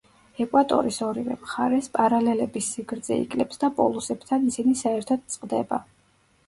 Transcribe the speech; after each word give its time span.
ეკვატორის 0.43 0.95
ორივე 1.07 1.37
მხარეს, 1.41 1.89
პარალელების 1.99 2.71
სიგრძე 2.77 3.19
იკლებს 3.27 3.63
და 3.65 3.71
პოლუსებთან 3.79 4.53
ისინი 4.53 4.77
საერთოდ 4.85 5.27
წყდება. 5.37 5.85